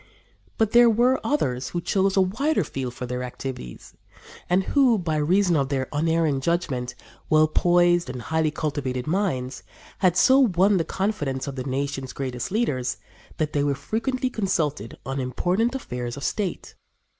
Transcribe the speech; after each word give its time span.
But 0.57 0.71
there 0.71 0.89
were 0.89 1.19
others 1.23 1.69
who 1.69 1.79
chose 1.79 2.17
a 2.17 2.21
wider 2.21 2.63
field 2.63 2.95
for 2.95 3.05
their 3.05 3.21
activities, 3.21 3.93
and 4.49 4.63
who, 4.63 4.97
by 4.97 5.17
reason 5.17 5.55
of 5.55 5.69
their 5.69 5.87
unerring 5.93 6.41
judgment, 6.41 6.95
well 7.29 7.47
poised 7.47 8.09
and 8.09 8.23
highly 8.23 8.49
cultivated 8.49 9.05
minds, 9.05 9.61
had 9.99 10.17
so 10.17 10.39
won 10.39 10.77
the 10.77 10.85
confidence 10.85 11.45
of 11.45 11.55
the 11.55 11.65
nation's 11.65 12.13
greatest 12.13 12.49
leaders 12.49 12.97
that 13.37 13.53
they 13.53 13.63
were 13.63 13.75
frequently 13.75 14.31
consulted 14.31 14.97
on 15.05 15.19
important 15.19 15.75
affairs 15.75 16.17
of 16.17 16.23
state. 16.23 16.73